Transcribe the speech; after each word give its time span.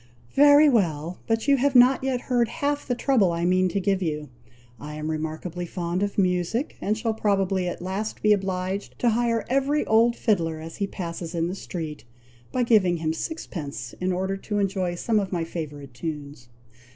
"Very 0.33 0.67
well! 0.67 1.19
but 1.27 1.47
you 1.47 1.57
have 1.57 1.75
not 1.75 2.03
yet 2.03 2.21
heard 2.21 2.47
half 2.47 2.87
the 2.87 2.95
trouble 2.95 3.31
I 3.31 3.45
mean 3.45 3.69
to 3.69 3.79
give 3.79 4.01
you. 4.01 4.29
I 4.79 4.95
am 4.95 5.11
remarkably 5.11 5.67
fond 5.67 6.01
of 6.01 6.17
music, 6.17 6.75
and 6.81 6.97
shall 6.97 7.13
probably 7.13 7.67
at 7.67 7.83
last 7.83 8.23
be 8.23 8.33
obliged 8.33 8.97
to 8.97 9.11
hire 9.11 9.45
every 9.47 9.85
old 9.85 10.15
fiddler 10.15 10.59
as 10.59 10.77
he 10.77 10.87
passes 10.87 11.35
in 11.35 11.49
the 11.49 11.53
street, 11.53 12.03
by 12.51 12.63
giving 12.63 12.97
him 12.97 13.13
sixpence 13.13 13.93
in 14.01 14.11
order 14.11 14.37
to 14.37 14.57
enjoy 14.57 14.95
some 14.95 15.19
of 15.19 15.31
my 15.31 15.43
favourite 15.43 15.93
tunes." 15.93 16.49